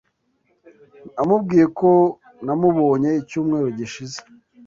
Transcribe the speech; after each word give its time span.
Namubwiye 1.15 1.65
ko 1.79 1.89
namubonye 2.45 3.09
icyumweru 3.21 3.67
gishize. 3.77 4.17